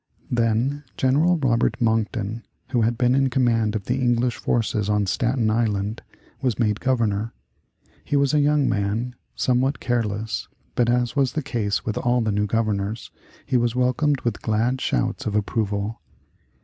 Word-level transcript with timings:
Then 0.31 0.83
General 0.97 1.37
Robert 1.37 1.79
Monckton, 1.79 2.41
who 2.71 2.81
had 2.81 2.97
been 2.97 3.13
in 3.13 3.29
command 3.29 3.75
of 3.75 3.85
the 3.85 3.99
English 4.01 4.35
forces 4.37 4.89
on 4.89 5.05
Staten 5.05 5.51
Island, 5.51 6.01
was 6.41 6.57
made 6.57 6.79
Governor. 6.79 7.33
He 8.03 8.15
was 8.15 8.33
a 8.33 8.39
young 8.39 8.67
man, 8.67 9.13
somewhat 9.35 9.79
careless, 9.79 10.47
but, 10.73 10.89
as 10.89 11.15
was 11.15 11.33
the 11.33 11.43
case 11.43 11.85
with 11.85 11.99
all 11.99 12.21
the 12.21 12.31
new 12.31 12.47
governors, 12.47 13.11
he 13.45 13.57
was 13.57 13.75
welcomed 13.75 14.21
with 14.21 14.41
glad 14.41 14.81
shouts 14.81 15.27
of 15.27 15.35
approval. 15.35 16.01